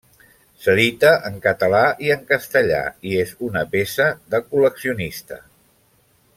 S'edita 0.61 1.11
en 1.29 1.35
català 1.43 1.81
i 2.07 2.09
en 2.15 2.25
castellà 2.33 2.81
i 3.11 3.13
és 3.25 3.35
una 3.51 3.65
peça 3.77 4.09
de 4.35 4.43
col·leccionista. 4.49 5.43